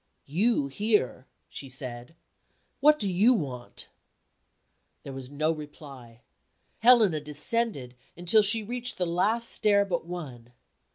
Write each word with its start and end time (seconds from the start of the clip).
"You 0.25 0.65
here?" 0.65 1.27
she 1.47 1.69
said. 1.69 2.15
"What 2.79 2.97
do 2.97 3.07
you 3.07 3.35
want?" 3.35 3.87
There 5.03 5.13
was 5.13 5.29
no 5.29 5.51
reply. 5.51 6.21
Helena 6.79 7.19
descended, 7.19 7.93
until 8.17 8.41
she 8.41 8.63
reached 8.63 8.97
the 8.97 9.05
last 9.05 9.51
stair 9.51 9.85
but 9.85 10.07
one. 10.07 10.53